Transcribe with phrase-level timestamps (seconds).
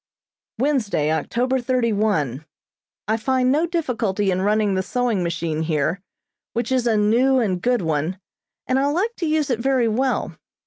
[0.57, 2.43] Wednesday, October thirty one:
[3.07, 6.01] I find no difficulty in running the sewing machine here,
[6.53, 8.17] which is a new and good one,
[8.65, 10.35] and I like to use it very well.